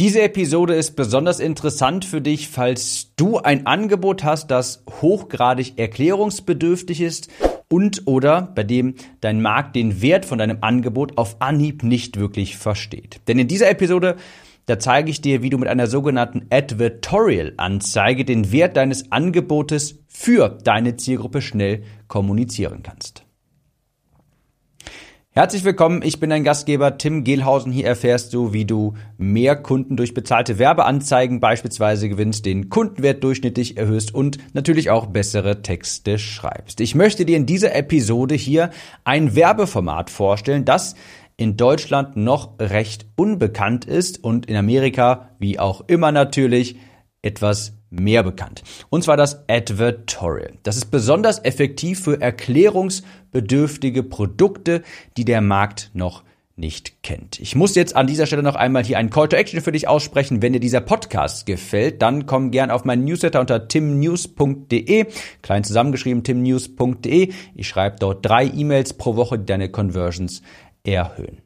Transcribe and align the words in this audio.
Diese 0.00 0.22
Episode 0.22 0.74
ist 0.74 0.94
besonders 0.94 1.40
interessant 1.40 2.04
für 2.04 2.20
dich, 2.20 2.46
falls 2.46 3.10
du 3.16 3.38
ein 3.38 3.66
Angebot 3.66 4.22
hast, 4.22 4.48
das 4.48 4.84
hochgradig 5.02 5.76
erklärungsbedürftig 5.76 7.00
ist 7.00 7.28
und 7.68 8.02
oder 8.06 8.42
bei 8.42 8.62
dem 8.62 8.94
dein 9.20 9.42
Markt 9.42 9.74
den 9.74 10.00
Wert 10.00 10.24
von 10.24 10.38
deinem 10.38 10.58
Angebot 10.60 11.18
auf 11.18 11.40
Anhieb 11.40 11.82
nicht 11.82 12.16
wirklich 12.16 12.56
versteht. 12.56 13.20
Denn 13.26 13.40
in 13.40 13.48
dieser 13.48 13.70
Episode 13.70 14.14
da 14.66 14.78
zeige 14.78 15.10
ich 15.10 15.22
dir, 15.22 15.42
wie 15.42 15.48
du 15.48 15.56
mit 15.56 15.68
einer 15.68 15.86
sogenannten 15.86 16.46
Advertorial-Anzeige 16.50 18.26
den 18.26 18.52
Wert 18.52 18.76
deines 18.76 19.10
Angebotes 19.10 19.98
für 20.06 20.58
deine 20.62 20.96
Zielgruppe 20.96 21.40
schnell 21.40 21.84
kommunizieren 22.06 22.82
kannst. 22.82 23.24
Herzlich 25.38 25.62
willkommen, 25.62 26.02
ich 26.02 26.18
bin 26.18 26.30
dein 26.30 26.42
Gastgeber 26.42 26.98
Tim 26.98 27.22
Gehlhausen. 27.22 27.70
Hier 27.70 27.86
erfährst 27.86 28.34
du, 28.34 28.52
wie 28.52 28.64
du 28.64 28.94
mehr 29.18 29.54
Kunden 29.54 29.96
durch 29.96 30.12
bezahlte 30.12 30.58
Werbeanzeigen 30.58 31.38
beispielsweise 31.38 32.08
gewinnst, 32.08 32.44
den 32.44 32.70
Kundenwert 32.70 33.22
durchschnittlich 33.22 33.76
erhöhst 33.76 34.12
und 34.12 34.38
natürlich 34.52 34.90
auch 34.90 35.06
bessere 35.06 35.62
Texte 35.62 36.18
schreibst. 36.18 36.80
Ich 36.80 36.96
möchte 36.96 37.24
dir 37.24 37.36
in 37.36 37.46
dieser 37.46 37.72
Episode 37.76 38.34
hier 38.34 38.70
ein 39.04 39.36
Werbeformat 39.36 40.10
vorstellen, 40.10 40.64
das 40.64 40.96
in 41.36 41.56
Deutschland 41.56 42.16
noch 42.16 42.58
recht 42.58 43.06
unbekannt 43.14 43.84
ist 43.84 44.24
und 44.24 44.46
in 44.46 44.56
Amerika, 44.56 45.28
wie 45.38 45.60
auch 45.60 45.84
immer 45.86 46.10
natürlich, 46.10 46.80
etwas 47.22 47.77
mehr 47.90 48.22
bekannt. 48.22 48.62
Und 48.90 49.04
zwar 49.04 49.16
das 49.16 49.48
Advertorial. 49.48 50.52
Das 50.62 50.76
ist 50.76 50.90
besonders 50.90 51.44
effektiv 51.44 52.00
für 52.02 52.20
erklärungsbedürftige 52.20 54.02
Produkte, 54.02 54.82
die 55.16 55.24
der 55.24 55.40
Markt 55.40 55.90
noch 55.94 56.22
nicht 56.58 57.02
kennt. 57.02 57.38
Ich 57.38 57.54
muss 57.54 57.76
jetzt 57.76 57.94
an 57.94 58.08
dieser 58.08 58.26
Stelle 58.26 58.42
noch 58.42 58.56
einmal 58.56 58.84
hier 58.84 58.98
einen 58.98 59.10
Call 59.10 59.28
to 59.28 59.36
Action 59.36 59.60
für 59.60 59.72
dich 59.72 59.86
aussprechen. 59.86 60.42
Wenn 60.42 60.52
dir 60.52 60.60
dieser 60.60 60.80
Podcast 60.80 61.46
gefällt, 61.46 62.02
dann 62.02 62.26
komm 62.26 62.50
gern 62.50 62.70
auf 62.70 62.84
meinen 62.84 63.04
Newsletter 63.04 63.40
unter 63.40 63.68
timnews.de, 63.68 65.06
klein 65.42 65.64
zusammengeschrieben 65.64 66.24
timnews.de. 66.24 67.32
Ich 67.54 67.68
schreibe 67.68 67.96
dort 68.00 68.26
drei 68.26 68.44
E-Mails 68.46 68.94
pro 68.94 69.14
Woche, 69.14 69.38
die 69.38 69.46
deine 69.46 69.70
Conversions 69.70 70.42
erhöhen. 70.84 71.42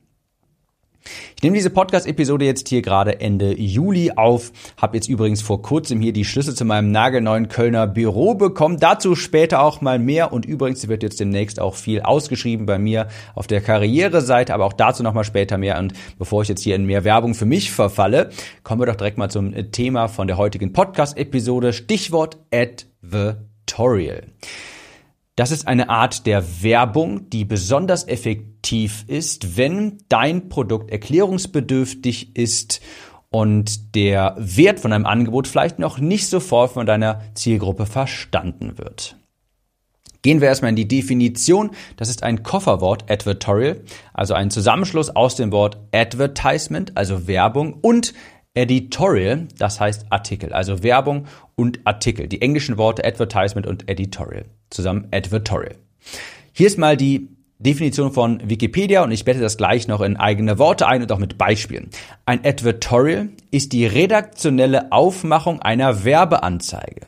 Ich 1.36 1.42
nehme 1.42 1.56
diese 1.56 1.70
Podcast-Episode 1.70 2.44
jetzt 2.44 2.68
hier 2.68 2.82
gerade 2.82 3.20
Ende 3.20 3.58
Juli 3.58 4.12
auf, 4.12 4.52
habe 4.76 4.96
jetzt 4.96 5.08
übrigens 5.08 5.42
vor 5.42 5.62
kurzem 5.62 6.00
hier 6.00 6.12
die 6.12 6.24
Schlüssel 6.24 6.54
zu 6.54 6.64
meinem 6.64 6.90
nagelneuen 6.90 7.48
Kölner 7.48 7.86
Büro 7.86 8.34
bekommen. 8.34 8.78
Dazu 8.78 9.16
später 9.16 9.62
auch 9.62 9.80
mal 9.80 9.98
mehr 9.98 10.32
und 10.32 10.46
übrigens 10.46 10.86
wird 10.88 11.02
jetzt 11.02 11.20
demnächst 11.20 11.60
auch 11.60 11.74
viel 11.74 12.02
ausgeschrieben 12.02 12.66
bei 12.66 12.78
mir 12.78 13.08
auf 13.34 13.46
der 13.46 13.60
Karriereseite, 13.60 14.54
aber 14.54 14.64
auch 14.64 14.72
dazu 14.72 15.02
nochmal 15.02 15.24
später 15.24 15.58
mehr. 15.58 15.78
Und 15.78 15.94
bevor 16.18 16.42
ich 16.42 16.48
jetzt 16.48 16.62
hier 16.62 16.76
in 16.76 16.86
mehr 16.86 17.04
Werbung 17.04 17.34
für 17.34 17.46
mich 17.46 17.72
verfalle, 17.72 18.30
kommen 18.62 18.80
wir 18.80 18.86
doch 18.86 18.96
direkt 18.96 19.18
mal 19.18 19.30
zum 19.30 19.72
Thema 19.72 20.08
von 20.08 20.26
der 20.26 20.36
heutigen 20.36 20.72
Podcast-Episode. 20.72 21.72
Stichwort 21.72 22.38
Advertorial. 22.52 24.22
Das 25.36 25.50
ist 25.50 25.66
eine 25.66 25.88
Art 25.88 26.26
der 26.26 26.62
Werbung, 26.62 27.30
die 27.30 27.46
besonders 27.46 28.06
effektiv 28.06 29.04
ist, 29.06 29.56
wenn 29.56 29.98
dein 30.08 30.50
Produkt 30.50 30.90
erklärungsbedürftig 30.90 32.36
ist 32.36 32.82
und 33.30 33.94
der 33.94 34.36
Wert 34.38 34.78
von 34.78 34.92
einem 34.92 35.06
Angebot 35.06 35.48
vielleicht 35.48 35.78
noch 35.78 35.98
nicht 35.98 36.28
sofort 36.28 36.72
von 36.72 36.84
deiner 36.84 37.22
Zielgruppe 37.34 37.86
verstanden 37.86 38.76
wird. 38.76 39.16
Gehen 40.20 40.40
wir 40.40 40.48
erstmal 40.48 40.68
in 40.68 40.76
die 40.76 40.86
Definition. 40.86 41.70
Das 41.96 42.08
ist 42.08 42.22
ein 42.22 42.42
Kofferwort, 42.42 43.10
Advertorial, 43.10 43.82
also 44.12 44.34
ein 44.34 44.50
Zusammenschluss 44.50 45.10
aus 45.10 45.34
dem 45.34 45.50
Wort 45.50 45.78
Advertisement, 45.92 46.96
also 46.96 47.26
Werbung, 47.26 47.74
und 47.80 48.12
Editorial, 48.54 49.48
das 49.58 49.80
heißt 49.80 50.06
Artikel, 50.10 50.52
also 50.52 50.82
Werbung 50.82 51.26
und 51.54 51.80
Artikel. 51.84 52.28
Die 52.28 52.42
englischen 52.42 52.76
Worte 52.76 53.04
Advertisement 53.04 53.66
und 53.66 53.88
Editorial 53.88 54.44
zusammen 54.68 55.08
Advertorial. 55.10 55.76
Hier 56.52 56.66
ist 56.66 56.78
mal 56.78 56.96
die 56.96 57.28
Definition 57.58 58.12
von 58.12 58.42
Wikipedia 58.44 59.04
und 59.04 59.12
ich 59.12 59.24
bette 59.24 59.40
das 59.40 59.56
gleich 59.56 59.88
noch 59.88 60.00
in 60.00 60.16
eigene 60.16 60.58
Worte 60.58 60.86
ein 60.86 61.00
und 61.00 61.12
auch 61.12 61.18
mit 61.18 61.38
Beispielen. 61.38 61.90
Ein 62.26 62.44
Advertorial 62.44 63.30
ist 63.50 63.72
die 63.72 63.86
redaktionelle 63.86 64.92
Aufmachung 64.92 65.62
einer 65.62 66.04
Werbeanzeige. 66.04 67.06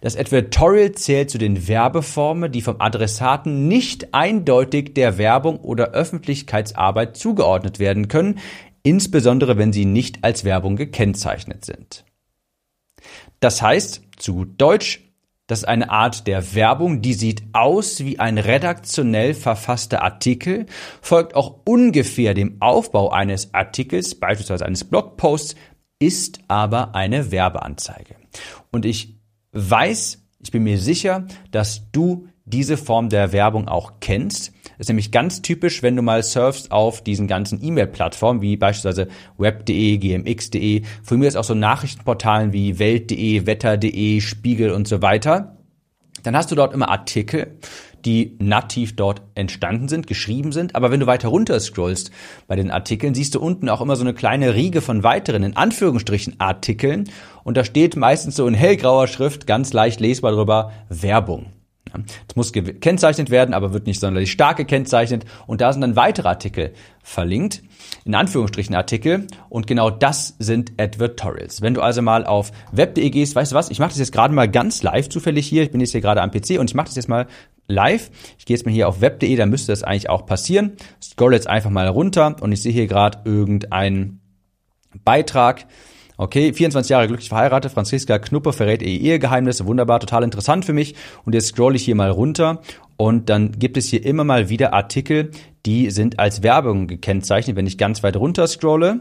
Das 0.00 0.16
Advertorial 0.16 0.92
zählt 0.92 1.30
zu 1.30 1.36
den 1.36 1.68
Werbeformen, 1.68 2.50
die 2.50 2.62
vom 2.62 2.76
Adressaten 2.80 3.68
nicht 3.68 4.14
eindeutig 4.14 4.94
der 4.94 5.18
Werbung 5.18 5.60
oder 5.60 5.90
Öffentlichkeitsarbeit 5.90 7.16
zugeordnet 7.16 7.78
werden 7.78 8.08
können, 8.08 8.38
insbesondere 8.82 9.58
wenn 9.58 9.72
sie 9.72 9.84
nicht 9.84 10.24
als 10.24 10.44
Werbung 10.44 10.76
gekennzeichnet 10.76 11.64
sind. 11.64 12.04
Das 13.40 13.62
heißt, 13.62 14.02
zu 14.16 14.44
Deutsch, 14.44 15.00
das 15.46 15.60
ist 15.60 15.64
eine 15.64 15.90
Art 15.90 16.26
der 16.26 16.54
Werbung, 16.54 17.02
die 17.02 17.14
sieht 17.14 17.42
aus 17.52 18.04
wie 18.04 18.20
ein 18.20 18.38
redaktionell 18.38 19.34
verfasster 19.34 20.02
Artikel, 20.02 20.66
folgt 21.02 21.34
auch 21.34 21.62
ungefähr 21.64 22.34
dem 22.34 22.60
Aufbau 22.60 23.10
eines 23.10 23.52
Artikels, 23.52 24.14
beispielsweise 24.14 24.64
eines 24.64 24.84
Blogposts, 24.84 25.56
ist 25.98 26.40
aber 26.48 26.94
eine 26.94 27.32
Werbeanzeige. 27.32 28.14
Und 28.70 28.84
ich 28.84 29.16
weiß, 29.52 30.22
ich 30.40 30.50
bin 30.50 30.62
mir 30.62 30.78
sicher, 30.78 31.26
dass 31.50 31.90
du 31.90 32.28
diese 32.44 32.76
Form 32.76 33.08
der 33.08 33.32
Werbung 33.32 33.68
auch 33.68 33.94
kennst. 34.00 34.52
Das 34.80 34.86
ist 34.86 34.88
nämlich 34.88 35.10
ganz 35.10 35.42
typisch, 35.42 35.82
wenn 35.82 35.94
du 35.94 36.00
mal 36.00 36.22
surfst 36.22 36.72
auf 36.72 37.04
diesen 37.04 37.26
ganzen 37.26 37.62
E-Mail-Plattformen, 37.62 38.40
wie 38.40 38.56
beispielsweise 38.56 39.08
web.de, 39.36 39.98
gmx.de, 39.98 40.84
von 41.02 41.18
mir 41.18 41.28
ist 41.28 41.36
auch 41.36 41.44
so 41.44 41.52
Nachrichtenportalen 41.52 42.54
wie 42.54 42.78
welt.de, 42.78 43.44
wetter.de, 43.44 44.22
Spiegel 44.22 44.70
und 44.70 44.88
so 44.88 45.02
weiter. 45.02 45.58
Dann 46.22 46.34
hast 46.34 46.50
du 46.50 46.54
dort 46.54 46.72
immer 46.72 46.88
Artikel, 46.88 47.58
die 48.06 48.38
nativ 48.38 48.96
dort 48.96 49.20
entstanden 49.34 49.88
sind, 49.88 50.06
geschrieben 50.06 50.50
sind. 50.50 50.74
Aber 50.74 50.90
wenn 50.90 51.00
du 51.00 51.06
weiter 51.06 51.28
runter 51.28 51.60
scrollst 51.60 52.10
bei 52.46 52.56
den 52.56 52.70
Artikeln, 52.70 53.14
siehst 53.14 53.34
du 53.34 53.40
unten 53.40 53.68
auch 53.68 53.82
immer 53.82 53.96
so 53.96 54.02
eine 54.02 54.14
kleine 54.14 54.54
Riege 54.54 54.80
von 54.80 55.02
weiteren, 55.02 55.42
in 55.42 55.58
Anführungsstrichen, 55.58 56.40
Artikeln. 56.40 57.10
Und 57.44 57.58
da 57.58 57.64
steht 57.64 57.96
meistens 57.96 58.34
so 58.34 58.46
in 58.46 58.54
hellgrauer 58.54 59.08
Schrift, 59.08 59.46
ganz 59.46 59.74
leicht 59.74 60.00
lesbar 60.00 60.32
drüber, 60.32 60.72
Werbung. 60.88 61.52
Es 62.28 62.36
muss 62.36 62.52
gekennzeichnet 62.52 63.30
werden, 63.30 63.54
aber 63.54 63.72
wird 63.72 63.86
nicht 63.86 64.00
sonderlich 64.00 64.30
stark 64.30 64.56
gekennzeichnet. 64.56 65.24
Und 65.46 65.60
da 65.60 65.72
sind 65.72 65.82
dann 65.82 65.96
weitere 65.96 66.28
Artikel 66.28 66.72
verlinkt, 67.02 67.62
in 68.04 68.14
Anführungsstrichen 68.14 68.74
Artikel. 68.74 69.26
Und 69.48 69.66
genau 69.66 69.90
das 69.90 70.36
sind 70.38 70.72
Advertorials. 70.78 71.62
Wenn 71.62 71.74
du 71.74 71.82
also 71.82 72.02
mal 72.02 72.24
auf 72.24 72.52
web.de 72.72 73.10
gehst, 73.10 73.34
weißt 73.34 73.52
du 73.52 73.56
was, 73.56 73.70
ich 73.70 73.78
mache 73.78 73.90
das 73.90 73.98
jetzt 73.98 74.12
gerade 74.12 74.34
mal 74.34 74.48
ganz 74.48 74.82
live 74.82 75.08
zufällig 75.08 75.46
hier. 75.46 75.62
Ich 75.62 75.70
bin 75.70 75.80
jetzt 75.80 75.92
hier 75.92 76.00
gerade 76.00 76.22
am 76.22 76.30
PC 76.30 76.58
und 76.58 76.70
ich 76.70 76.74
mache 76.74 76.86
das 76.86 76.96
jetzt 76.96 77.08
mal 77.08 77.26
live. 77.66 78.10
Ich 78.38 78.46
gehe 78.46 78.56
jetzt 78.56 78.66
mal 78.66 78.72
hier 78.72 78.88
auf 78.88 79.00
web.de, 79.00 79.34
da 79.36 79.46
müsste 79.46 79.72
das 79.72 79.82
eigentlich 79.82 80.10
auch 80.10 80.26
passieren. 80.26 80.72
Scroll 81.02 81.34
jetzt 81.34 81.46
einfach 81.46 81.70
mal 81.70 81.88
runter 81.88 82.36
und 82.40 82.52
ich 82.52 82.62
sehe 82.62 82.72
hier 82.72 82.86
gerade 82.86 83.20
irgendeinen 83.24 84.20
Beitrag 85.04 85.66
Okay, 86.20 86.52
24 86.52 86.90
Jahre 86.90 87.06
glücklich 87.06 87.30
verheiratet, 87.30 87.72
Franziska 87.72 88.18
Knuppe 88.18 88.52
verrät 88.52 88.82
ihr 88.82 88.88
Ehegeheimnisse, 88.88 89.64
wunderbar, 89.64 90.00
total 90.00 90.22
interessant 90.22 90.66
für 90.66 90.74
mich. 90.74 90.94
Und 91.24 91.34
jetzt 91.34 91.46
scroll 91.46 91.74
ich 91.76 91.86
hier 91.86 91.94
mal 91.94 92.10
runter 92.10 92.60
und 92.98 93.30
dann 93.30 93.52
gibt 93.52 93.78
es 93.78 93.86
hier 93.86 94.04
immer 94.04 94.22
mal 94.22 94.50
wieder 94.50 94.74
Artikel, 94.74 95.30
die 95.64 95.88
sind 95.88 96.18
als 96.18 96.42
Werbung 96.42 96.88
gekennzeichnet. 96.88 97.56
Wenn 97.56 97.66
ich 97.66 97.78
ganz 97.78 98.02
weit 98.02 98.16
runter 98.16 98.46
scrolle, 98.48 99.00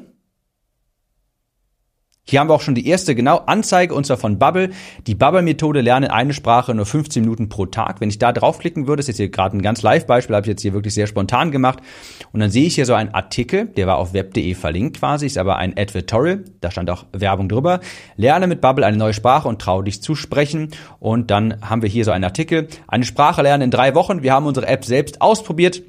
hier 2.30 2.40
haben 2.40 2.47
wir 2.47 2.53
auch 2.53 2.62
schon 2.62 2.75
die 2.75 2.88
erste 2.88 3.16
genau 3.16 3.38
Anzeige 3.38 3.96
und 3.96 4.06
zwar 4.06 4.18
von 4.18 4.38
Bubble. 4.38 4.69
Die 5.07 5.16
Bubble-Methode 5.16 5.81
lernen 5.81 6.12
eine 6.12 6.34
Sprache 6.34 6.75
nur 6.75 6.85
15 6.85 7.24
Minuten 7.24 7.50
pro 7.50 7.66
Tag. 7.66 8.02
Wenn 8.02 8.09
ich 8.09 8.19
da 8.19 8.31
draufklicken 8.31 8.85
würde, 8.85 9.00
ist 9.00 9.07
jetzt 9.07 9.18
hier 9.18 9.30
gerade 9.30 9.57
ein 9.57 9.63
ganz 9.63 9.81
Live-Beispiel, 9.81 10.35
habe 10.35 10.46
ich 10.46 10.50
jetzt 10.50 10.62
hier 10.62 10.74
wirklich 10.74 10.94
sehr 10.94 11.07
spontan 11.07 11.50
gemacht. 11.50 11.80
Und 12.31 12.40
dann 12.40 12.52
sehe 12.52 12.68
ich 12.68 12.75
hier 12.75 12.85
so 12.85 12.94
einen 12.94 13.16
Artikel, 13.16 13.66
der 13.66 13.88
war 13.88 13.97
auf 13.97 14.13
web.de 14.13 14.53
verlinkt 14.53 15.00
quasi, 15.00 15.25
ist 15.25 15.40
aber 15.40 15.56
ein 15.56 15.75
Advertorial, 15.75 16.44
da 16.62 16.69
stand 16.69 16.91
auch 16.91 17.06
Werbung 17.13 17.50
drüber. 17.50 17.80
Lerne 18.16 18.45
mit 18.45 18.62
Bubble 18.62 18.86
eine 18.86 18.98
neue 18.98 19.13
Sprache 19.13 19.48
und 19.48 19.60
trau 19.60 19.81
dich 19.81 20.04
zu 20.04 20.13
sprechen. 20.13 20.69
Und 21.00 21.31
dann 21.31 21.68
haben 21.68 21.81
wir 21.81 21.89
hier 21.89 22.06
so 22.06 22.12
einen 22.12 22.25
Artikel, 22.25 22.68
eine 22.88 23.06
Sprache 23.06 23.42
lernen 23.42 23.63
in 23.63 23.72
drei 23.72 23.95
Wochen. 23.95 24.22
Wir 24.22 24.33
haben 24.33 24.45
unsere 24.45 24.68
App 24.68 24.86
selbst 24.86 25.19
ausprobiert 25.19 25.81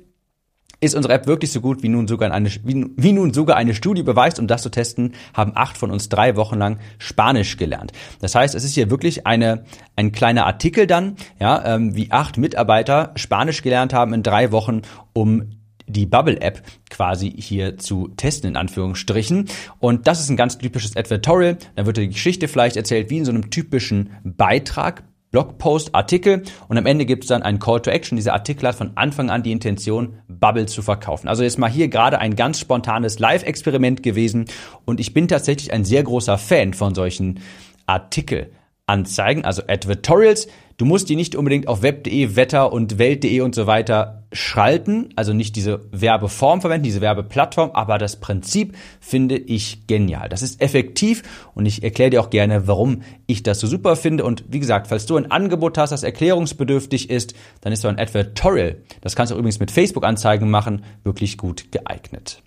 ist 0.81 0.95
unsere 0.95 1.15
App 1.15 1.27
wirklich 1.27 1.53
so 1.53 1.61
gut, 1.61 1.83
wie 1.83 1.89
nun 1.89 2.09
sogar 2.09 2.33
eine, 2.33 2.51
wie, 2.65 2.87
wie 2.97 3.13
nun 3.13 3.35
sogar 3.35 3.57
eine 3.57 3.75
Studie 3.75 4.03
beweist? 4.03 4.39
Um 4.39 4.47
das 4.47 4.63
zu 4.63 4.71
testen, 4.71 5.13
haben 5.35 5.53
acht 5.55 5.77
von 5.77 5.91
uns 5.91 6.09
drei 6.09 6.37
Wochen 6.37 6.59
lang 6.59 6.79
Spanisch 6.99 7.57
gelernt. 7.57 7.93
Das 8.21 8.35
heißt, 8.35 8.55
es 8.55 8.65
ist 8.65 8.75
hier 8.75 8.91
wirklich 8.91 9.27
eine, 9.27 9.65
ein 9.97 10.13
kleiner 10.13 10.47
Artikel 10.47 10.87
dann, 10.87 11.17
ja, 11.39 11.63
ähm, 11.65 11.95
wie 11.95 12.11
acht 12.11 12.39
Mitarbeiter 12.39 13.13
Spanisch 13.17 13.63
gelernt 13.63 13.93
haben 13.93 14.15
in 14.15 14.23
drei 14.23 14.53
Wochen, 14.53 14.83
um 15.13 15.51
die 15.87 16.07
Bubble-App 16.07 16.63
quasi 16.89 17.31
hier 17.31 17.77
zu 17.77 18.09
testen, 18.17 18.51
in 18.51 18.57
Anführungsstrichen. 18.57 19.49
Und 19.81 20.07
das 20.07 20.21
ist 20.21 20.31
ein 20.31 20.37
ganz 20.37 20.57
typisches 20.57 20.97
Advertorial. 20.97 21.59
Da 21.75 21.85
wird 21.85 21.97
die 21.97 22.09
Geschichte 22.09 22.49
vielleicht 22.49 22.77
erzählt, 22.77 23.11
wie 23.11 23.19
in 23.19 23.25
so 23.25 23.33
einem 23.33 23.51
typischen 23.51 24.11
Beitrag 24.23 25.03
Blogpost, 25.31 25.95
Artikel 25.95 26.43
und 26.69 26.77
am 26.77 26.87
Ende 26.87 27.07
gibt 27.07 27.25
es 27.25 27.29
dann 27.29 27.43
einen 27.43 27.61
Call 27.61 27.81
to 27.81 27.91
Action. 27.91 28.17
Dieser 28.17 28.33
Artikel 28.33 28.67
hat 28.67 28.75
von 28.75 28.93
Anfang 28.97 29.31
an 29.31 29.45
die 29.45 29.53
Intention, 29.53 30.19
Bubble 30.27 30.67
zu 30.67 30.83
verkaufen. 30.83 31.29
Also 31.29 31.45
jetzt 31.45 31.59
mal 31.59 31.71
hier 31.71 31.89
gerade 31.89 32.19
ein 32.19 32.35
ganz 32.35 32.59
spontanes 32.59 33.21
Live-Experiment 33.21 34.03
gewesen 34.03 34.47
und 34.85 34.99
ich 34.99 35.15
bin 35.15 35.29
tatsächlich 35.29 35.73
ein 35.73 35.85
sehr 35.85 36.03
großer 36.03 36.37
Fan 36.37 36.75
von 36.75 36.95
solchen 36.97 37.41
Artikelanzeigen, 37.87 39.45
also 39.45 39.63
Advertorials. 39.69 40.49
Du 40.81 40.87
musst 40.87 41.11
die 41.11 41.17
nicht 41.17 41.37
unbedingt 41.37 41.69
auf 41.69 41.83
web.de, 41.83 42.37
Wetter 42.37 42.73
und 42.73 42.97
Welt.de 42.97 43.43
und 43.43 43.55
so 43.55 43.67
weiter 43.67 44.23
schalten, 44.33 45.11
also 45.15 45.35
nicht 45.35 45.55
diese 45.55 45.83
Werbeform 45.93 46.63
verwenden, 46.63 46.85
diese 46.85 47.03
Werbeplattform, 47.03 47.73
aber 47.75 47.99
das 47.99 48.17
Prinzip 48.17 48.75
finde 48.99 49.37
ich 49.37 49.87
genial. 49.89 50.31
Das 50.31 50.41
ist 50.41 50.63
effektiv 50.63 51.23
und 51.55 51.67
ich 51.67 51.83
erkläre 51.83 52.09
dir 52.09 52.23
auch 52.23 52.31
gerne, 52.31 52.67
warum 52.67 53.03
ich 53.27 53.43
das 53.43 53.61
so 53.61 53.67
super 53.67 53.95
finde. 53.95 54.25
Und 54.25 54.45
wie 54.49 54.59
gesagt, 54.59 54.87
falls 54.87 55.05
du 55.05 55.19
ein 55.19 55.31
Angebot 55.31 55.77
hast, 55.77 55.91
das 55.91 56.03
erklärungsbedürftig 56.03 57.11
ist, 57.11 57.35
dann 57.61 57.75
ist 57.75 57.83
so 57.83 57.89
ein 57.89 57.99
Advertorial, 57.99 58.79
das 59.03 59.15
kannst 59.15 59.33
du 59.33 59.37
übrigens 59.37 59.61
mit 59.61 59.71
Facebook-Anzeigen 59.71 60.49
machen, 60.49 60.87
wirklich 61.05 61.37
gut 61.37 61.73
geeignet. 61.73 62.43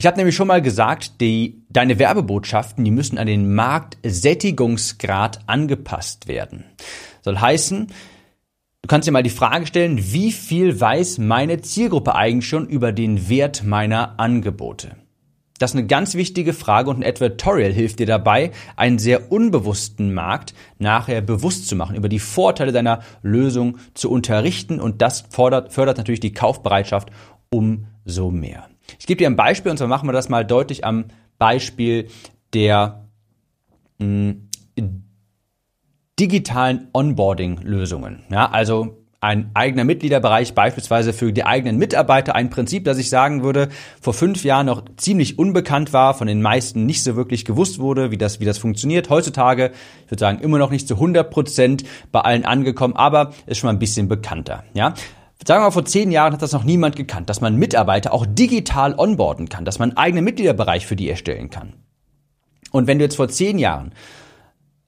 Ich 0.00 0.06
habe 0.06 0.16
nämlich 0.16 0.34
schon 0.34 0.48
mal 0.48 0.62
gesagt, 0.62 1.20
die, 1.20 1.62
deine 1.68 1.98
Werbebotschaften, 1.98 2.82
die 2.86 2.90
müssen 2.90 3.18
an 3.18 3.26
den 3.26 3.54
Marktsättigungsgrad 3.54 5.40
angepasst 5.46 6.26
werden. 6.26 6.64
Soll 7.20 7.36
heißen, 7.36 7.88
du 8.80 8.88
kannst 8.88 9.06
dir 9.06 9.12
mal 9.12 9.22
die 9.22 9.28
Frage 9.28 9.66
stellen, 9.66 9.98
wie 10.14 10.32
viel 10.32 10.80
weiß 10.80 11.18
meine 11.18 11.60
Zielgruppe 11.60 12.14
eigentlich 12.14 12.48
schon 12.48 12.66
über 12.66 12.92
den 12.92 13.28
Wert 13.28 13.62
meiner 13.62 14.18
Angebote? 14.18 14.96
Das 15.58 15.72
ist 15.72 15.76
eine 15.76 15.86
ganz 15.86 16.14
wichtige 16.14 16.54
Frage 16.54 16.88
und 16.88 17.00
ein 17.00 17.06
Advertorial 17.06 17.70
hilft 17.70 17.98
dir 17.98 18.06
dabei, 18.06 18.52
einen 18.76 18.98
sehr 18.98 19.30
unbewussten 19.30 20.14
Markt 20.14 20.54
nachher 20.78 21.20
bewusst 21.20 21.68
zu 21.68 21.76
machen, 21.76 21.94
über 21.94 22.08
die 22.08 22.20
Vorteile 22.20 22.72
deiner 22.72 23.00
Lösung 23.20 23.76
zu 23.92 24.10
unterrichten 24.10 24.80
und 24.80 25.02
das 25.02 25.26
fordert, 25.28 25.74
fördert 25.74 25.98
natürlich 25.98 26.20
die 26.20 26.32
Kaufbereitschaft 26.32 27.10
umso 27.50 28.30
mehr. 28.30 28.69
Ich 28.98 29.06
gebe 29.06 29.18
dir 29.18 29.28
ein 29.28 29.36
Beispiel 29.36 29.70
und 29.70 29.76
zwar 29.76 29.88
machen 29.88 30.08
wir 30.08 30.12
das 30.12 30.28
mal 30.28 30.44
deutlich 30.44 30.84
am 30.84 31.06
Beispiel 31.38 32.08
der 32.52 33.06
mh, 33.98 34.34
hm, 34.78 35.04
digitalen 36.18 36.88
Onboarding-Lösungen. 36.92 38.24
Ja, 38.30 38.50
also 38.50 39.00
ein 39.22 39.50
eigener 39.52 39.84
Mitgliederbereich 39.84 40.54
beispielsweise 40.54 41.12
für 41.12 41.32
die 41.32 41.44
eigenen 41.44 41.76
Mitarbeiter. 41.76 42.34
Ein 42.34 42.48
Prinzip, 42.48 42.84
das 42.84 42.96
ich 42.98 43.10
sagen 43.10 43.42
würde, 43.42 43.68
vor 44.00 44.14
fünf 44.14 44.44
Jahren 44.44 44.66
noch 44.66 44.82
ziemlich 44.96 45.38
unbekannt 45.38 45.92
war, 45.92 46.14
von 46.14 46.26
den 46.26 46.40
meisten 46.40 46.86
nicht 46.86 47.02
so 47.02 47.16
wirklich 47.16 47.44
gewusst 47.44 47.78
wurde, 47.78 48.10
wie 48.10 48.16
das, 48.16 48.40
wie 48.40 48.46
das 48.46 48.56
funktioniert. 48.56 49.10
Heutzutage, 49.10 49.72
ich 50.06 50.10
würde 50.10 50.20
sagen, 50.20 50.40
immer 50.40 50.58
noch 50.58 50.70
nicht 50.70 50.88
zu 50.88 50.94
100 50.94 51.30
Prozent 51.30 51.84
bei 52.12 52.20
allen 52.20 52.46
angekommen, 52.46 52.96
aber 52.96 53.32
ist 53.46 53.58
schon 53.58 53.68
mal 53.68 53.74
ein 53.74 53.78
bisschen 53.78 54.08
bekannter. 54.08 54.64
Ja, 54.72 54.94
Sagen 55.46 55.62
wir 55.62 55.66
mal, 55.66 55.70
vor 55.70 55.86
zehn 55.86 56.10
Jahren 56.12 56.34
hat 56.34 56.42
das 56.42 56.52
noch 56.52 56.64
niemand 56.64 56.96
gekannt, 56.96 57.30
dass 57.30 57.40
man 57.40 57.56
Mitarbeiter 57.56 58.12
auch 58.12 58.26
digital 58.26 58.94
onboarden 58.98 59.48
kann, 59.48 59.64
dass 59.64 59.78
man 59.78 59.90
einen 59.90 59.96
eigenen 59.96 60.24
Mitgliederbereich 60.24 60.86
für 60.86 60.96
die 60.96 61.08
erstellen 61.08 61.48
kann. 61.48 61.74
Und 62.72 62.86
wenn 62.86 62.98
du 62.98 63.04
jetzt 63.04 63.16
vor 63.16 63.28
zehn 63.28 63.58
Jahren, 63.58 63.92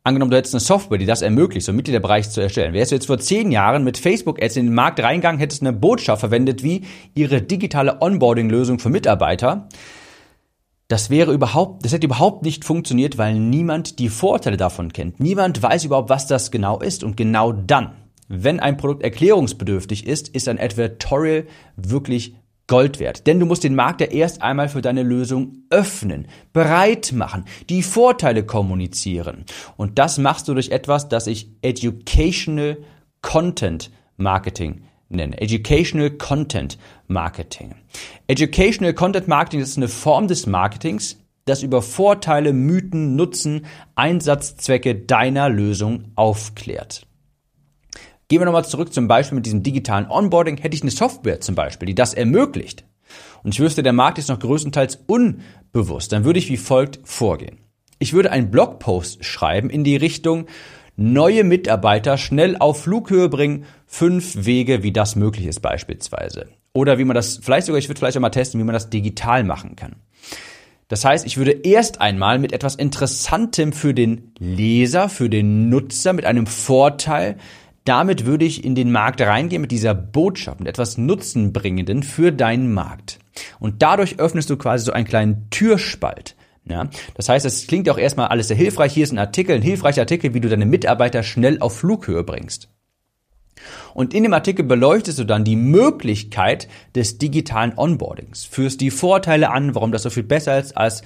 angenommen 0.05 0.31
du 0.31 0.37
hättest 0.37 0.55
eine 0.55 0.61
Software, 0.61 0.99
die 0.99 1.07
das 1.07 1.23
ermöglicht, 1.23 1.65
so 1.65 1.73
einen 1.73 1.77
Mitgliederbereich 1.77 2.31
zu 2.31 2.43
erstellen, 2.43 2.75
wärst 2.75 2.93
du 2.93 2.97
jetzt 2.97 3.07
vor 3.07 3.19
zehn 3.19 3.51
Jahren 3.51 3.83
mit 3.83 3.97
Facebook-Ads 3.97 4.57
in 4.57 4.67
den 4.67 4.75
Markt 4.75 5.01
reingegangen, 5.01 5.41
hättest 5.41 5.63
eine 5.63 5.73
Botschaft 5.73 6.21
verwendet 6.21 6.63
wie 6.63 6.85
ihre 7.15 7.41
digitale 7.41 8.03
Onboarding-Lösung 8.03 8.79
für 8.79 8.91
Mitarbeiter, 8.91 9.69
das 10.89 11.09
wäre 11.09 11.33
überhaupt, 11.33 11.87
das 11.87 11.95
hätte 11.95 12.05
überhaupt 12.07 12.43
nicht 12.43 12.67
funktioniert, 12.67 13.17
weil 13.17 13.35
niemand 13.39 13.99
die 13.99 14.11
Vorteile 14.11 14.59
davon 14.59 14.93
kennt. 14.93 15.21
Niemand 15.21 15.63
weiß 15.63 15.85
überhaupt, 15.85 16.11
was 16.11 16.27
das 16.27 16.51
genau 16.51 16.81
ist 16.81 17.03
und 17.03 17.17
genau 17.17 17.53
dann 17.53 18.02
wenn 18.29 18.61
ein 18.61 18.77
Produkt 18.77 19.03
erklärungsbedürftig 19.03 20.07
ist, 20.07 20.29
ist 20.29 20.49
ein 20.49 20.59
Advertorial 20.59 21.47
wirklich 21.77 22.35
Gold 22.67 23.01
wert. 23.01 23.27
Denn 23.27 23.41
du 23.41 23.47
musst 23.47 23.65
den 23.65 23.75
Markt 23.75 24.01
ja 24.01 24.07
erst 24.07 24.41
einmal 24.41 24.69
für 24.69 24.81
deine 24.81 25.03
Lösung 25.03 25.65
öffnen, 25.69 26.29
bereit 26.53 27.13
machen, 27.13 27.45
die 27.69 27.83
Vorteile 27.83 28.45
kommunizieren. 28.45 29.45
Und 29.77 29.99
das 29.99 30.19
machst 30.19 30.49
du 30.49 30.55
durch 30.55 30.71
etwas, 30.71 31.09
das 31.09 31.27
ich 31.27 31.51
Educational 31.61 32.79
Content 33.21 33.91
Marketing 34.17 34.85
nenne. 35.09 35.39
Educational 35.41 36.11
Content 36.11 36.79
Marketing. 37.09 37.75
Educational 38.27 38.95
Content 38.95 39.29
Marketing 39.29 39.61
ist 39.61 39.77
eine 39.77 39.89
Form 39.89 40.29
des 40.29 40.47
Marketings, 40.47 41.19
das 41.45 41.63
über 41.63 41.83
Vorteile, 41.83 42.53
Mythen, 42.53 43.17
Nutzen, 43.17 43.67
Einsatzzwecke 43.97 44.95
deiner 44.95 45.49
Lösung 45.49 46.13
aufklärt. 46.15 47.07
Gehen 48.33 48.41
wir 48.41 48.47
nochmal 48.47 48.65
zurück 48.65 48.95
zum 48.95 49.09
Beispiel 49.09 49.37
mit 49.37 49.45
diesem 49.45 49.63
digitalen 49.63 50.09
Onboarding. 50.09 50.57
Hätte 50.57 50.75
ich 50.75 50.81
eine 50.81 50.91
Software 50.91 51.43
zum 51.43 51.55
Beispiel, 51.55 51.85
die 51.85 51.95
das 51.95 52.15
ermöglicht, 52.15 52.87
und 53.43 53.53
ich 53.53 53.61
wüsste, 53.61 53.83
der 53.83 53.93
Markt 53.93 54.17
ist 54.17 54.31
noch 54.31 54.39
größtenteils 54.39 55.05
unbewusst, 55.07 56.13
dann 56.13 56.25
würde 56.25 56.39
ich 56.39 56.49
wie 56.49 56.57
folgt 56.57 57.01
vorgehen. 57.05 57.59
Ich 57.99 58.15
würde 58.15 58.31
einen 58.31 58.51
Blogpost 58.51 59.23
schreiben 59.23 59.69
in 59.69 59.85
die 59.85 59.97
Richtung, 59.97 60.47
neue 60.97 61.45
Mitarbeiter 61.45 62.17
schnell 62.17 62.57
auf 62.57 62.85
Flughöhe 62.85 63.29
bringen, 63.29 63.67
fünf 63.85 64.47
Wege, 64.47 64.83
wie 64.83 64.93
das 64.93 65.15
möglich 65.15 65.45
ist 65.45 65.61
beispielsweise. 65.61 66.47
Oder 66.73 66.97
wie 66.97 67.05
man 67.05 67.15
das, 67.15 67.39
vielleicht 67.43 67.67
sogar, 67.67 67.81
ich 67.81 67.91
würde 67.91 67.99
vielleicht 67.99 68.17
auch 68.17 68.23
mal 68.23 68.31
testen, 68.31 68.59
wie 68.59 68.65
man 68.65 68.73
das 68.73 68.89
digital 68.89 69.45
machen 69.45 69.77
kann. 69.77 69.97
Das 70.89 71.05
heißt, 71.05 71.27
ich 71.27 71.37
würde 71.37 71.53
erst 71.53 72.01
einmal 72.01 72.39
mit 72.39 72.53
etwas 72.53 72.77
Interessantem 72.77 73.75
für 73.75 73.93
den 73.93 74.33
Leser, 74.39 75.11
für 75.11 75.29
den 75.29 75.69
Nutzer, 75.69 76.15
mit 76.15 76.25
einem 76.25 76.47
Vorteil 76.47 77.37
damit 77.85 78.27
würde 78.27 78.45
ich 78.45 78.65
in 78.65 78.75
den 78.75 78.93
Markt 78.93 79.21
reingehen 79.21 79.63
mit 79.63 79.71
dieser 79.71 79.95
Botschaft, 79.95 80.61
mit 80.61 80.69
etwas 80.69 80.99
Nutzenbringenden 80.99 82.03
für 82.03 82.33
deinen 82.33 82.73
Markt. 82.73 83.19
Und 83.59 83.83
dadurch 83.83 84.19
öffnest 84.19 84.51
du 84.51 84.57
quasi 84.57 84.85
so 84.85 84.93
einen 84.93 85.07
kleinen 85.07 85.49
Türspalt. 85.51 86.37
Ja, 86.65 86.89
das 87.15 87.29
heißt, 87.29 87.45
es 87.45 87.67
klingt 87.67 87.91
auch 87.91 87.99
erstmal 87.99 88.29
alles 88.29 88.49
sehr 88.49 88.57
hilfreich. 88.57 88.93
Hier 88.93 89.03
ist 89.03 89.13
ein 89.13 89.19
Artikel, 89.19 89.57
ein 89.57 89.63
hilfreicher 89.63 90.03
Artikel, 90.03 90.33
wie 90.33 90.41
du 90.41 90.49
deine 90.49 90.67
Mitarbeiter 90.67 91.25
schnell 91.25 91.59
auf 91.61 91.77
Flughöhe 91.77 92.23
bringst. 92.23 92.69
Und 93.95 94.15
in 94.15 94.23
dem 94.23 94.33
Artikel 94.33 94.65
beleuchtest 94.65 95.19
du 95.19 95.25
dann 95.25 95.45
die 95.45 95.57
Möglichkeit 95.57 96.69
des 96.95 97.19
digitalen 97.19 97.75
Onboardings, 97.77 98.45
führst 98.45 98.81
die 98.81 98.91
Vorteile 98.91 99.51
an, 99.51 99.75
warum 99.75 99.93
das 99.93 100.03
so 100.03 100.11
viel 100.11 100.23
besser 100.23 100.59
ist 100.59 100.77
als, 100.77 101.03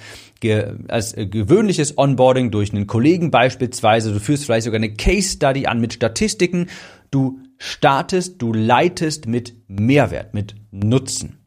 als 0.87 1.13
äh, 1.13 1.27
gewöhnliches 1.27 1.97
Onboarding 1.97 2.51
durch 2.51 2.73
einen 2.73 2.87
Kollegen 2.87 3.31
beispielsweise. 3.31 4.13
Du 4.13 4.19
führst 4.19 4.45
vielleicht 4.45 4.65
sogar 4.65 4.77
eine 4.77 4.93
Case 4.93 5.29
Study 5.29 5.67
an 5.67 5.79
mit 5.79 5.93
Statistiken. 5.93 6.67
Du 7.11 7.39
startest, 7.57 8.41
du 8.41 8.53
leitest 8.53 9.27
mit 9.27 9.55
Mehrwert, 9.67 10.33
mit 10.33 10.55
Nutzen. 10.71 11.39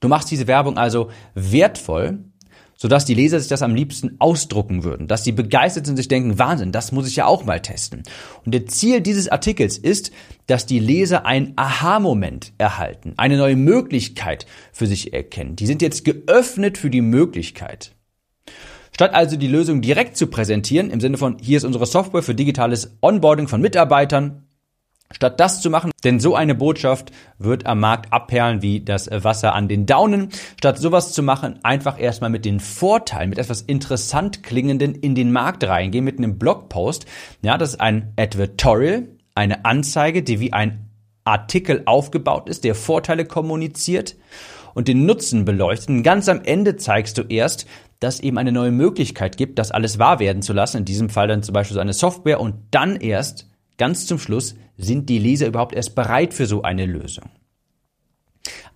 Du 0.00 0.08
machst 0.08 0.30
diese 0.30 0.46
Werbung 0.46 0.78
also 0.78 1.10
wertvoll 1.34 2.18
sodass 2.76 3.04
die 3.04 3.14
Leser 3.14 3.40
sich 3.40 3.48
das 3.48 3.62
am 3.62 3.74
liebsten 3.74 4.16
ausdrucken 4.18 4.84
würden, 4.84 5.08
dass 5.08 5.24
sie 5.24 5.32
begeistert 5.32 5.86
sind 5.86 5.96
sich 5.96 6.08
denken, 6.08 6.38
Wahnsinn, 6.38 6.72
das 6.72 6.92
muss 6.92 7.08
ich 7.08 7.16
ja 7.16 7.26
auch 7.26 7.44
mal 7.44 7.60
testen. 7.60 8.02
Und 8.44 8.52
der 8.52 8.66
Ziel 8.66 9.00
dieses 9.00 9.28
Artikels 9.28 9.78
ist, 9.78 10.12
dass 10.46 10.66
die 10.66 10.78
Leser 10.78 11.26
einen 11.26 11.54
Aha-Moment 11.56 12.52
erhalten, 12.58 13.14
eine 13.16 13.36
neue 13.36 13.56
Möglichkeit 13.56 14.46
für 14.72 14.86
sich 14.86 15.12
erkennen. 15.12 15.56
Die 15.56 15.66
sind 15.66 15.82
jetzt 15.82 16.04
geöffnet 16.04 16.78
für 16.78 16.90
die 16.90 17.00
Möglichkeit. 17.00 17.92
Statt 18.92 19.12
also 19.12 19.36
die 19.36 19.48
Lösung 19.48 19.82
direkt 19.82 20.16
zu 20.16 20.26
präsentieren, 20.26 20.88
im 20.88 21.00
Sinne 21.00 21.18
von, 21.18 21.36
hier 21.38 21.58
ist 21.58 21.64
unsere 21.64 21.84
Software 21.84 22.22
für 22.22 22.34
digitales 22.34 22.96
Onboarding 23.02 23.46
von 23.46 23.60
Mitarbeitern, 23.60 24.45
Statt 25.12 25.38
das 25.38 25.60
zu 25.60 25.70
machen, 25.70 25.92
denn 26.04 26.18
so 26.18 26.34
eine 26.34 26.54
Botschaft 26.54 27.12
wird 27.38 27.66
am 27.66 27.80
Markt 27.80 28.12
abperlen 28.12 28.60
wie 28.60 28.80
das 28.80 29.08
Wasser 29.10 29.54
an 29.54 29.68
den 29.68 29.86
Daunen. 29.86 30.30
Statt 30.58 30.78
sowas 30.78 31.12
zu 31.12 31.22
machen, 31.22 31.60
einfach 31.62 32.00
erstmal 32.00 32.30
mit 32.30 32.44
den 32.44 32.58
Vorteilen, 32.58 33.30
mit 33.30 33.38
etwas 33.38 33.62
interessant 33.62 34.42
klingenden 34.42 34.94
in 34.94 35.14
den 35.14 35.32
Markt 35.32 35.64
reingehen, 35.64 36.04
mit 36.04 36.18
einem 36.18 36.38
Blogpost. 36.38 37.06
Ja, 37.42 37.56
das 37.56 37.70
ist 37.74 37.80
ein 37.80 38.12
Advertorial, 38.16 39.08
eine 39.34 39.64
Anzeige, 39.64 40.22
die 40.22 40.40
wie 40.40 40.52
ein 40.52 40.90
Artikel 41.24 41.82
aufgebaut 41.86 42.48
ist, 42.48 42.64
der 42.64 42.74
Vorteile 42.74 43.24
kommuniziert 43.24 44.16
und 44.74 44.88
den 44.88 45.06
Nutzen 45.06 45.44
beleuchtet. 45.44 45.88
Und 45.88 46.02
ganz 46.02 46.28
am 46.28 46.42
Ende 46.44 46.76
zeigst 46.76 47.18
du 47.18 47.22
erst, 47.22 47.66
dass 48.00 48.20
eben 48.20 48.38
eine 48.38 48.52
neue 48.52 48.72
Möglichkeit 48.72 49.36
gibt, 49.36 49.58
das 49.58 49.70
alles 49.70 49.98
wahr 49.98 50.18
werden 50.18 50.42
zu 50.42 50.52
lassen. 50.52 50.78
In 50.78 50.84
diesem 50.84 51.08
Fall 51.08 51.28
dann 51.28 51.42
zum 51.42 51.52
Beispiel 51.52 51.74
so 51.74 51.80
eine 51.80 51.94
Software 51.94 52.40
und 52.40 52.54
dann 52.70 52.96
erst 52.96 53.48
ganz 53.78 54.06
zum 54.06 54.18
Schluss 54.18 54.56
sind 54.76 55.08
die 55.08 55.18
Leser 55.18 55.46
überhaupt 55.46 55.74
erst 55.74 55.94
bereit 55.94 56.34
für 56.34 56.46
so 56.46 56.62
eine 56.62 56.86
Lösung. 56.86 57.30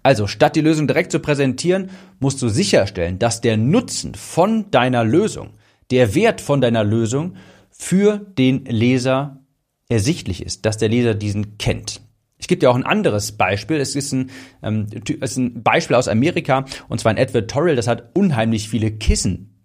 Also, 0.02 0.26
statt 0.26 0.56
die 0.56 0.62
Lösung 0.62 0.86
direkt 0.86 1.12
zu 1.12 1.20
präsentieren, 1.20 1.90
musst 2.20 2.40
du 2.40 2.48
sicherstellen, 2.48 3.18
dass 3.18 3.40
der 3.40 3.56
Nutzen 3.56 4.14
von 4.14 4.70
deiner 4.70 5.04
Lösung, 5.04 5.50
der 5.90 6.14
Wert 6.14 6.40
von 6.40 6.60
deiner 6.60 6.84
Lösung 6.84 7.36
für 7.70 8.18
den 8.18 8.64
Leser 8.64 9.40
ersichtlich 9.88 10.42
ist, 10.44 10.64
dass 10.64 10.78
der 10.78 10.88
Leser 10.88 11.14
diesen 11.14 11.58
kennt. 11.58 12.00
Ich 12.38 12.48
gebe 12.48 12.60
dir 12.60 12.70
auch 12.70 12.76
ein 12.76 12.86
anderes 12.86 13.32
Beispiel. 13.32 13.76
Es 13.76 13.94
ist 13.94 14.12
ein, 14.12 14.30
ähm, 14.62 14.86
es 15.20 15.32
ist 15.32 15.36
ein 15.36 15.62
Beispiel 15.62 15.96
aus 15.96 16.08
Amerika, 16.08 16.64
und 16.88 17.00
zwar 17.00 17.10
ein 17.10 17.18
Advertorial, 17.18 17.76
das 17.76 17.86
hat 17.86 18.16
unheimlich 18.16 18.68
viele 18.68 18.90
Kissen 18.90 19.60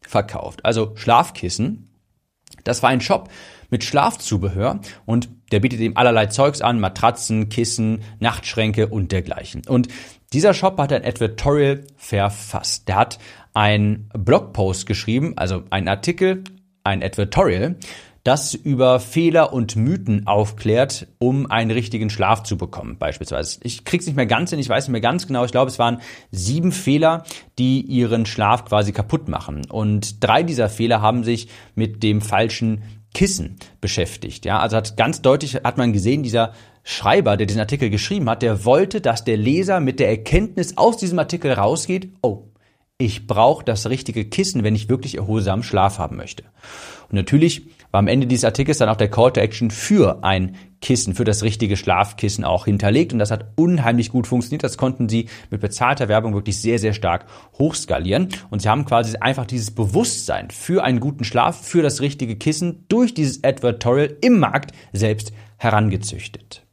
verkauft. 0.00 0.64
Also 0.64 0.92
Schlafkissen, 0.94 1.88
Das 2.64 2.82
war 2.82 2.90
ein 2.90 3.00
Shop 3.00 3.30
mit 3.70 3.84
Schlafzubehör 3.84 4.80
und 5.06 5.28
der 5.52 5.60
bietet 5.60 5.80
ihm 5.80 5.96
allerlei 5.96 6.26
Zeugs 6.26 6.60
an, 6.60 6.80
Matratzen, 6.80 7.48
Kissen, 7.48 8.02
Nachtschränke 8.20 8.88
und 8.88 9.12
dergleichen. 9.12 9.62
Und 9.66 9.88
dieser 10.32 10.54
Shop 10.54 10.78
hat 10.78 10.92
ein 10.92 11.04
Advertorial 11.04 11.84
verfasst. 11.96 12.88
Der 12.88 12.96
hat 12.96 13.18
einen 13.52 14.08
Blogpost 14.16 14.86
geschrieben, 14.86 15.34
also 15.36 15.64
einen 15.70 15.88
Artikel, 15.88 16.44
ein 16.84 17.02
Advertorial, 17.02 17.76
das 18.22 18.54
über 18.54 19.00
Fehler 19.00 19.52
und 19.52 19.76
Mythen 19.76 20.26
aufklärt, 20.26 21.06
um 21.18 21.50
einen 21.50 21.70
richtigen 21.70 22.10
Schlaf 22.10 22.42
zu 22.42 22.58
bekommen, 22.58 22.98
beispielsweise. 22.98 23.60
Ich 23.62 23.84
krieg's 23.84 24.06
nicht 24.06 24.16
mehr 24.16 24.26
ganz 24.26 24.50
hin, 24.50 24.58
ich 24.58 24.68
weiß 24.68 24.86
nicht 24.86 24.92
mehr 24.92 25.00
ganz 25.00 25.26
genau. 25.26 25.44
Ich 25.44 25.52
glaube, 25.52 25.70
es 25.70 25.78
waren 25.78 26.00
sieben 26.30 26.70
Fehler, 26.70 27.24
die 27.58 27.80
ihren 27.80 28.26
Schlaf 28.26 28.66
quasi 28.66 28.92
kaputt 28.92 29.28
machen. 29.28 29.62
Und 29.70 30.22
drei 30.22 30.42
dieser 30.42 30.68
Fehler 30.68 31.00
haben 31.00 31.24
sich 31.24 31.48
mit 31.74 32.02
dem 32.02 32.20
falschen 32.20 32.82
Kissen 33.14 33.56
beschäftigt. 33.80 34.44
Ja, 34.44 34.60
also 34.60 34.76
hat 34.76 34.96
ganz 34.96 35.22
deutlich 35.22 35.56
hat 35.56 35.78
man 35.78 35.92
gesehen, 35.92 36.22
dieser 36.22 36.52
Schreiber, 36.84 37.36
der 37.36 37.46
diesen 37.46 37.60
Artikel 37.60 37.90
geschrieben 37.90 38.28
hat, 38.30 38.42
der 38.42 38.64
wollte, 38.64 39.00
dass 39.00 39.24
der 39.24 39.36
Leser 39.36 39.80
mit 39.80 40.00
der 40.00 40.08
Erkenntnis 40.08 40.76
aus 40.76 40.96
diesem 40.96 41.18
Artikel 41.18 41.52
rausgeht, 41.52 42.12
oh, 42.22 42.44
ich 42.98 43.26
brauche 43.26 43.64
das 43.64 43.88
richtige 43.88 44.26
Kissen, 44.26 44.62
wenn 44.62 44.74
ich 44.74 44.88
wirklich 44.88 45.16
erholsamen 45.16 45.62
Schlaf 45.62 45.98
haben 45.98 46.16
möchte. 46.16 46.44
Und 47.08 47.14
natürlich 47.14 47.66
war 47.90 47.98
am 47.98 48.08
Ende 48.08 48.26
dieses 48.26 48.44
Artikels 48.44 48.78
dann 48.78 48.88
auch 48.88 48.96
der 48.96 49.10
Call 49.10 49.32
to 49.32 49.40
Action 49.40 49.70
für 49.70 50.22
ein 50.22 50.56
Kissen, 50.80 51.14
für 51.14 51.24
das 51.24 51.42
richtige 51.42 51.76
Schlafkissen 51.76 52.44
auch 52.44 52.64
hinterlegt. 52.64 53.12
Und 53.12 53.18
das 53.18 53.30
hat 53.30 53.52
unheimlich 53.56 54.10
gut 54.10 54.26
funktioniert. 54.26 54.62
Das 54.62 54.76
konnten 54.76 55.08
sie 55.08 55.28
mit 55.50 55.60
bezahlter 55.60 56.08
Werbung 56.08 56.34
wirklich 56.34 56.60
sehr, 56.60 56.78
sehr 56.78 56.92
stark 56.92 57.26
hochskalieren. 57.58 58.28
Und 58.50 58.62
sie 58.62 58.68
haben 58.68 58.84
quasi 58.84 59.16
einfach 59.18 59.46
dieses 59.46 59.72
Bewusstsein 59.72 60.50
für 60.50 60.84
einen 60.84 61.00
guten 61.00 61.24
Schlaf, 61.24 61.66
für 61.66 61.82
das 61.82 62.00
richtige 62.00 62.36
Kissen 62.36 62.84
durch 62.88 63.12
dieses 63.12 63.44
Advertorial 63.44 64.16
im 64.20 64.38
Markt 64.38 64.72
selbst 64.92 65.32
herangezüchtet. 65.56 66.64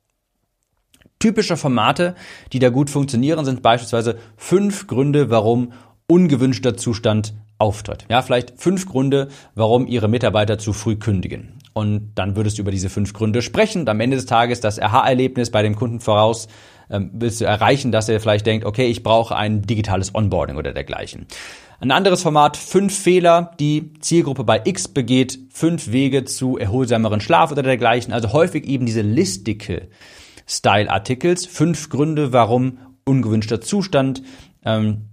Typische 1.19 1.57
Formate, 1.57 2.13
die 2.53 2.59
da 2.59 2.69
gut 2.69 2.91
funktionieren, 2.91 3.43
sind 3.43 3.63
beispielsweise 3.63 4.19
fünf 4.37 4.85
Gründe, 4.85 5.31
warum 5.31 5.73
ungewünschter 6.07 6.77
Zustand 6.77 7.33
auftritt. 7.57 8.05
Ja, 8.09 8.21
vielleicht 8.21 8.61
fünf 8.61 8.85
Gründe, 8.85 9.29
warum 9.55 9.87
Ihre 9.87 10.07
Mitarbeiter 10.07 10.57
zu 10.57 10.73
früh 10.73 10.95
kündigen. 10.95 11.53
Und 11.73 12.13
dann 12.15 12.35
würdest 12.35 12.57
du 12.57 12.63
über 12.63 12.71
diese 12.71 12.89
fünf 12.89 13.13
Gründe 13.13 13.41
sprechen 13.41 13.81
und 13.81 13.89
am 13.89 13.99
Ende 13.99 14.17
des 14.17 14.25
Tages 14.25 14.59
das 14.59 14.79
Aha-Erlebnis 14.79 15.51
bei 15.51 15.61
dem 15.61 15.75
Kunden 15.75 15.99
voraus 15.99 16.47
ähm, 16.89 17.11
willst 17.13 17.41
du 17.41 17.45
erreichen, 17.45 17.91
dass 17.91 18.09
er 18.09 18.19
vielleicht 18.19 18.45
denkt, 18.45 18.65
okay, 18.65 18.87
ich 18.87 19.03
brauche 19.03 19.35
ein 19.35 19.61
digitales 19.61 20.15
Onboarding 20.15 20.57
oder 20.57 20.73
dergleichen. 20.73 21.27
Ein 21.79 21.91
anderes 21.91 22.23
Format, 22.23 22.57
fünf 22.57 22.97
Fehler, 22.97 23.51
die 23.59 23.93
Zielgruppe 23.99 24.43
bei 24.43 24.61
X 24.65 24.87
begeht, 24.87 25.37
fünf 25.51 25.91
Wege 25.91 26.25
zu 26.25 26.57
erholsameren 26.57 27.21
Schlaf 27.21 27.51
oder 27.51 27.61
dergleichen. 27.61 28.13
Also 28.13 28.33
häufig 28.33 28.65
eben 28.65 28.87
diese 28.87 29.01
listige 29.01 29.89
Style-Artikels, 30.47 31.45
fünf 31.45 31.89
Gründe, 31.89 32.33
warum 32.33 32.79
ungewünschter 33.05 33.61
Zustand 33.61 34.23
ähm, 34.65 35.09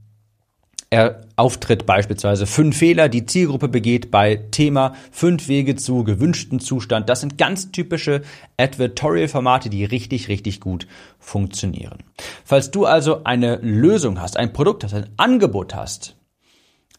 er 0.91 1.23
auftritt 1.37 1.87
beispielsweise 1.87 2.47
fünf 2.47 2.77
Fehler, 2.77 3.09
die 3.09 3.27
Zielgruppe 3.27 3.69
begeht 3.69 4.11
bei 4.11 4.37
Thema 4.37 4.95
fünf 5.11 5.49
Wege 5.49 5.77
zu 5.77 6.05
gewünschten 6.05 6.61
Zustand. 6.61 7.09
Das 7.09 7.21
sind 7.21 7.39
ganz 7.39 7.73
typische 7.73 8.23
Advertorial-Formate, 8.57 9.71
die 9.71 9.85
richtig, 9.85 10.29
richtig 10.29 10.61
gut 10.61 10.87
funktionieren. 11.19 11.99
Falls 12.45 12.71
du 12.71 12.87
also 12.87 13.25
eine 13.25 13.57
Lösung 13.57 14.21
hast, 14.21 14.37
ein 14.37 14.53
Produkt 14.53 14.85
hast, 14.85 14.95
ein 14.95 15.09
Angebot 15.17 15.75
hast, 15.75 16.17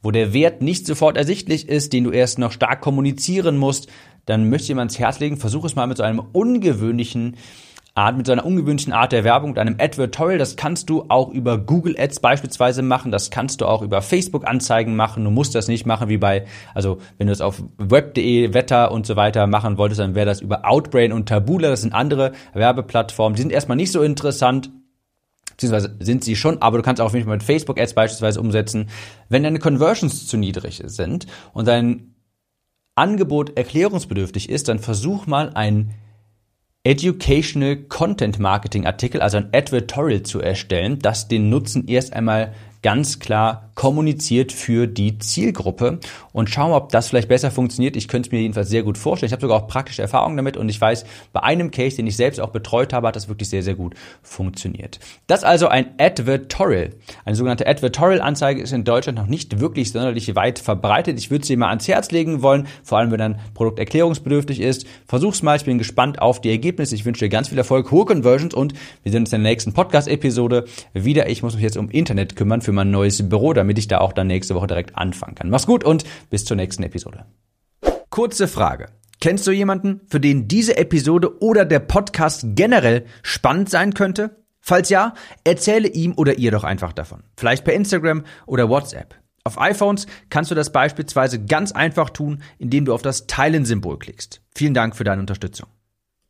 wo 0.01 0.11
der 0.11 0.33
Wert 0.33 0.61
nicht 0.61 0.85
sofort 0.85 1.17
ersichtlich 1.17 1.69
ist, 1.69 1.93
den 1.93 2.03
du 2.03 2.11
erst 2.11 2.37
noch 2.37 2.51
stark 2.51 2.81
kommunizieren 2.81 3.57
musst, 3.57 3.87
dann 4.25 4.49
möchte 4.49 4.63
ich 4.63 4.75
dir 4.75 4.77
ans 4.77 4.99
Herz 4.99 5.19
legen, 5.19 5.37
versuch 5.37 5.65
es 5.65 5.75
mal 5.75 5.87
mit 5.87 5.97
so 5.97 6.03
einem 6.03 6.19
ungewöhnlichen 6.19 7.37
Art, 7.97 8.17
mit 8.17 8.25
so 8.25 8.33
einer 8.33 8.45
ungewöhnlichen 8.45 8.91
Art 8.91 9.13
der 9.13 9.23
Werbung, 9.23 9.51
mit 9.51 9.59
einem 9.59 9.77
Advertorial. 9.79 10.37
Das 10.37 10.57
kannst 10.57 10.89
du 10.89 11.05
auch 11.07 11.29
über 11.29 11.57
Google 11.57 11.95
Ads 11.97 12.19
beispielsweise 12.19 12.81
machen. 12.81 13.09
Das 13.09 13.31
kannst 13.31 13.61
du 13.61 13.65
auch 13.65 13.81
über 13.81 14.01
Facebook 14.01 14.45
Anzeigen 14.45 14.97
machen. 14.97 15.23
Du 15.23 15.31
musst 15.31 15.55
das 15.55 15.69
nicht 15.69 15.85
machen 15.85 16.09
wie 16.09 16.17
bei, 16.17 16.45
also 16.73 16.97
wenn 17.17 17.27
du 17.27 17.33
es 17.33 17.39
auf 17.39 17.63
web.de, 17.77 18.53
Wetter 18.53 18.91
und 18.91 19.05
so 19.05 19.15
weiter 19.15 19.47
machen 19.47 19.77
wolltest, 19.77 20.01
dann 20.01 20.13
wäre 20.13 20.25
das 20.25 20.41
über 20.41 20.65
Outbrain 20.65 21.13
und 21.13 21.29
Tabula. 21.29 21.69
Das 21.69 21.83
sind 21.83 21.93
andere 21.93 22.33
Werbeplattformen. 22.53 23.37
Die 23.37 23.41
sind 23.41 23.51
erstmal 23.51 23.77
nicht 23.77 23.93
so 23.93 24.01
interessant 24.01 24.71
beziehungsweise 25.51 25.95
sind 26.01 26.21
sie 26.25 26.35
schon, 26.35 26.61
aber 26.61 26.77
du 26.77 26.83
kannst 26.83 27.01
auch 27.01 27.05
auf 27.05 27.13
jeden 27.13 27.27
Fall 27.27 27.37
mit 27.37 27.43
Facebook 27.43 27.79
Ads 27.79 27.93
beispielsweise 27.93 28.41
umsetzen, 28.41 28.89
wenn 29.29 29.43
deine 29.43 29.59
Conversions 29.59 30.27
zu 30.27 30.35
niedrig 30.35 30.83
sind 30.85 31.27
und 31.53 31.69
dein 31.69 32.13
Angebot 32.95 33.57
erklärungsbedürftig 33.57 34.49
ist, 34.49 34.67
dann 34.67 34.79
versuch 34.79 35.27
mal 35.27 35.51
ein 35.53 35.91
Educational 36.85 37.77
Content 37.77 38.37
Marketing 38.37 38.85
Artikel, 38.85 39.19
also 39.19 39.37
ein 39.37 39.49
Advertorial 39.51 40.21
zu 40.21 40.39
erstellen, 40.39 40.99
das 40.99 41.27
den 41.27 41.49
Nutzen 41.49 41.87
erst 41.87 42.13
einmal 42.13 42.53
ganz 42.85 43.17
klar 43.17 43.71
kommuniziert 43.73 44.51
für 44.51 44.85
die 44.85 45.17
Zielgruppe 45.17 45.99
und 46.31 46.51
schauen, 46.51 46.71
ob 46.71 46.91
das 46.91 47.07
vielleicht 47.07 47.27
besser 47.27 47.49
funktioniert. 47.49 47.95
Ich 47.95 48.07
könnte 48.07 48.27
es 48.27 48.31
mir 48.31 48.39
jedenfalls 48.39 48.69
sehr 48.69 48.83
gut 48.83 48.95
vorstellen. 48.95 49.27
Ich 49.27 49.33
habe 49.33 49.41
sogar 49.41 49.57
auch 49.57 49.67
praktische 49.67 50.03
Erfahrungen 50.03 50.37
damit 50.37 50.55
und 50.55 50.69
ich 50.69 50.79
weiß, 50.79 51.03
bei 51.33 51.41
einem 51.41 51.71
Case, 51.71 51.95
den 51.95 52.05
ich 52.05 52.15
selbst 52.15 52.39
auch 52.39 52.51
betreut 52.51 52.93
habe, 52.93 53.07
hat 53.07 53.15
das 53.15 53.27
wirklich 53.27 53.49
sehr, 53.49 53.63
sehr 53.63 53.73
gut 53.73 53.95
funktioniert. 54.21 54.99
Das 55.25 55.43
also 55.43 55.67
ein 55.67 55.95
Advertorial. 55.97 56.91
Eine 57.25 57.35
sogenannte 57.35 57.65
Advertorial-Anzeige 57.65 58.61
ist 58.61 58.71
in 58.71 58.83
Deutschland 58.83 59.17
noch 59.17 59.25
nicht 59.25 59.59
wirklich 59.59 59.91
sonderlich 59.91 60.35
weit 60.35 60.59
verbreitet. 60.59 61.17
Ich 61.17 61.31
würde 61.31 61.43
sie 61.43 61.55
mal 61.55 61.69
ans 61.69 61.87
Herz 61.87 62.11
legen 62.11 62.43
wollen, 62.43 62.67
vor 62.83 62.99
allem 62.99 63.09
wenn 63.09 63.21
ein 63.21 63.39
Produkt 63.55 63.79
erklärungsbedürftig 63.79 64.61
ist. 64.61 64.85
Versuch's 65.07 65.41
mal, 65.41 65.57
ich 65.57 65.65
bin 65.65 65.79
gespannt 65.79 66.21
auf 66.21 66.39
die 66.39 66.51
Ergebnisse. 66.51 66.93
Ich 66.93 67.03
wünsche 67.03 67.25
dir 67.25 67.29
ganz 67.29 67.49
viel 67.49 67.57
Erfolg, 67.57 67.89
hohe 67.89 68.05
Conversions 68.05 68.53
und 68.53 68.73
wir 69.01 69.11
sehen 69.11 69.23
uns 69.23 69.33
in 69.33 69.41
der 69.41 69.49
nächsten 69.49 69.73
Podcast-Episode 69.73 70.65
wieder. 70.93 71.27
Ich 71.29 71.41
muss 71.41 71.55
mich 71.55 71.63
jetzt 71.63 71.77
um 71.77 71.89
Internet 71.89 72.35
kümmern 72.35 72.61
für 72.61 72.74
mein 72.75 72.91
neues 72.91 73.27
Büro, 73.27 73.53
damit 73.53 73.77
ich 73.79 73.87
da 73.87 73.99
auch 73.99 74.13
dann 74.13 74.27
nächste 74.27 74.53
Woche 74.55 74.67
direkt 74.67 74.95
anfangen 74.97 75.35
kann. 75.35 75.49
Mach's 75.49 75.65
gut 75.65 75.83
und 75.83 76.03
bis 76.29 76.45
zur 76.45 76.57
nächsten 76.57 76.83
Episode. 76.83 77.25
Kurze 78.09 78.47
Frage. 78.47 78.87
Kennst 79.19 79.47
du 79.47 79.51
jemanden, 79.51 80.01
für 80.07 80.19
den 80.19 80.47
diese 80.47 80.77
Episode 80.77 81.41
oder 81.41 81.65
der 81.65 81.79
Podcast 81.79 82.45
generell 82.49 83.05
spannend 83.23 83.69
sein 83.69 83.93
könnte? 83.93 84.43
Falls 84.61 84.89
ja, 84.89 85.13
erzähle 85.43 85.87
ihm 85.87 86.13
oder 86.15 86.37
ihr 86.37 86.51
doch 86.51 86.63
einfach 86.63 86.93
davon. 86.93 87.23
Vielleicht 87.37 87.63
per 87.63 87.73
Instagram 87.73 88.23
oder 88.45 88.69
WhatsApp. 88.69 89.15
Auf 89.43 89.59
iPhones 89.61 90.07
kannst 90.29 90.49
du 90.49 90.55
das 90.55 90.71
beispielsweise 90.71 91.43
ganz 91.43 91.71
einfach 91.71 92.09
tun, 92.09 92.41
indem 92.57 92.85
du 92.85 92.93
auf 92.93 93.03
das 93.03 93.27
Teilen-Symbol 93.27 93.99
klickst. 93.99 94.41
Vielen 94.55 94.73
Dank 94.73 94.95
für 94.95 95.03
deine 95.03 95.21
Unterstützung. 95.21 95.67